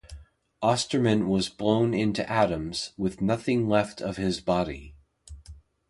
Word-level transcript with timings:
Osterman 0.63 1.29
was 1.29 1.47
blown 1.47 1.93
into 1.93 2.27
atoms, 2.27 2.91
with 2.97 3.21
nothing 3.21 3.69
left 3.69 4.01
of 4.01 4.17
his 4.17 4.41
body. 4.41 4.95